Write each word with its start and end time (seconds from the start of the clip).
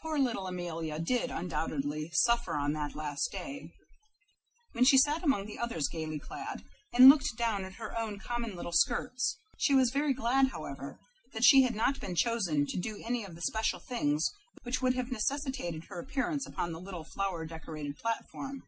Poor 0.00 0.18
little 0.18 0.46
Amelia 0.46 0.98
did 0.98 1.30
undoubtedly 1.30 2.08
suffer 2.14 2.54
on 2.54 2.72
that 2.72 2.94
last 2.96 3.30
day, 3.30 3.70
when 4.72 4.82
she 4.82 4.96
sat 4.96 5.22
among 5.22 5.44
the 5.44 5.58
others 5.58 5.88
gaily 5.88 6.18
clad, 6.18 6.62
and 6.94 7.10
looked 7.10 7.36
down 7.36 7.66
at 7.66 7.74
her 7.74 7.94
own 7.98 8.18
common 8.18 8.56
little 8.56 8.72
skirts. 8.72 9.36
She 9.58 9.74
was 9.74 9.90
very 9.90 10.14
glad, 10.14 10.48
however, 10.52 10.98
that 11.34 11.44
she 11.44 11.64
had 11.64 11.74
not 11.74 12.00
been 12.00 12.14
chosen 12.14 12.64
to 12.64 12.80
do 12.80 12.98
any 13.04 13.24
of 13.26 13.34
the 13.34 13.42
special 13.42 13.78
things 13.78 14.24
which 14.62 14.80
would 14.80 14.94
have 14.94 15.12
necessitated 15.12 15.84
her 15.90 16.00
appearance 16.00 16.46
upon 16.46 16.72
the 16.72 16.80
little 16.80 17.04
flower 17.04 17.44
decorated 17.44 17.98
platform. 17.98 18.62